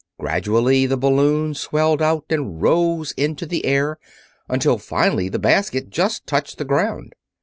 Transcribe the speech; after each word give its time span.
Gradually 0.19 0.87
the 0.87 0.97
balloon 0.97 1.53
swelled 1.53 2.01
out 2.01 2.25
and 2.31 2.59
rose 2.59 3.11
into 3.11 3.45
the 3.45 3.65
air, 3.67 3.99
until 4.49 4.79
finally 4.79 5.29
the 5.29 5.37
basket 5.37 5.91
just 5.91 6.25
touched 6.25 6.57
the 6.57 6.65
ground. 6.65 7.13